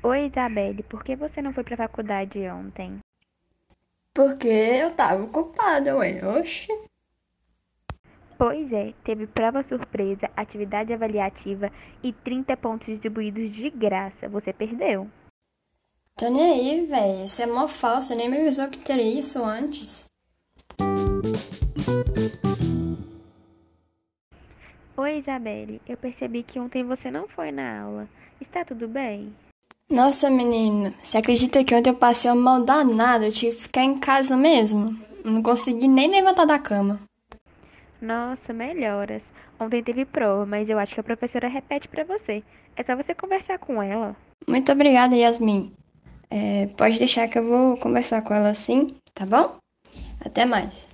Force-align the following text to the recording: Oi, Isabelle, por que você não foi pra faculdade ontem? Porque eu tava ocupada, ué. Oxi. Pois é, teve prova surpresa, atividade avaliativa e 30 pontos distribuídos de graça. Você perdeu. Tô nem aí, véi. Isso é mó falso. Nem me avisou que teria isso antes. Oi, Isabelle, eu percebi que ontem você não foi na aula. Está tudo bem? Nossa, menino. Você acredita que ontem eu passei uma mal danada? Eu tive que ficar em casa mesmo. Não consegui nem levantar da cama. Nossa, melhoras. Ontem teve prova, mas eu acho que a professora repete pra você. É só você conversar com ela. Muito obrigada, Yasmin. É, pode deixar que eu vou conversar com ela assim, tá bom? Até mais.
Oi, 0.00 0.26
Isabelle, 0.26 0.82
por 0.84 1.02
que 1.02 1.16
você 1.16 1.42
não 1.42 1.52
foi 1.52 1.64
pra 1.64 1.76
faculdade 1.76 2.38
ontem? 2.48 3.00
Porque 4.14 4.48
eu 4.48 4.94
tava 4.94 5.24
ocupada, 5.24 5.96
ué. 5.96 6.24
Oxi. 6.24 6.68
Pois 8.38 8.72
é, 8.72 8.94
teve 9.02 9.26
prova 9.26 9.64
surpresa, 9.64 10.30
atividade 10.36 10.92
avaliativa 10.92 11.72
e 12.00 12.12
30 12.12 12.56
pontos 12.56 12.86
distribuídos 12.86 13.50
de 13.50 13.68
graça. 13.70 14.28
Você 14.28 14.52
perdeu. 14.52 15.10
Tô 16.16 16.28
nem 16.30 16.42
aí, 16.42 16.86
véi. 16.86 17.24
Isso 17.24 17.42
é 17.42 17.46
mó 17.46 17.66
falso. 17.66 18.14
Nem 18.14 18.28
me 18.28 18.38
avisou 18.38 18.70
que 18.70 18.78
teria 18.78 19.18
isso 19.18 19.44
antes. 19.44 20.06
Oi, 24.96 25.18
Isabelle, 25.18 25.80
eu 25.88 25.96
percebi 25.96 26.44
que 26.44 26.60
ontem 26.60 26.84
você 26.84 27.10
não 27.10 27.26
foi 27.26 27.50
na 27.50 27.82
aula. 27.82 28.08
Está 28.40 28.64
tudo 28.64 28.86
bem? 28.86 29.34
Nossa, 29.90 30.28
menino. 30.28 30.92
Você 31.02 31.16
acredita 31.16 31.64
que 31.64 31.74
ontem 31.74 31.88
eu 31.88 31.94
passei 31.94 32.30
uma 32.30 32.58
mal 32.58 32.62
danada? 32.62 33.26
Eu 33.26 33.32
tive 33.32 33.56
que 33.56 33.62
ficar 33.62 33.82
em 33.82 33.96
casa 33.96 34.36
mesmo. 34.36 34.94
Não 35.24 35.42
consegui 35.42 35.88
nem 35.88 36.10
levantar 36.10 36.44
da 36.44 36.58
cama. 36.58 37.00
Nossa, 38.00 38.52
melhoras. 38.52 39.24
Ontem 39.58 39.82
teve 39.82 40.04
prova, 40.04 40.44
mas 40.44 40.68
eu 40.68 40.78
acho 40.78 40.94
que 40.94 41.00
a 41.00 41.04
professora 41.04 41.48
repete 41.48 41.88
pra 41.88 42.04
você. 42.04 42.42
É 42.76 42.82
só 42.82 42.94
você 42.94 43.14
conversar 43.14 43.58
com 43.58 43.82
ela. 43.82 44.14
Muito 44.46 44.70
obrigada, 44.70 45.16
Yasmin. 45.16 45.72
É, 46.30 46.66
pode 46.76 46.98
deixar 46.98 47.26
que 47.26 47.38
eu 47.38 47.44
vou 47.44 47.76
conversar 47.78 48.22
com 48.22 48.34
ela 48.34 48.50
assim, 48.50 48.86
tá 49.14 49.24
bom? 49.24 49.56
Até 50.20 50.44
mais. 50.44 50.90